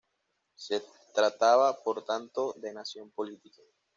[0.55, 0.81] Se
[1.13, 3.61] trataba, por tanto, de nación política.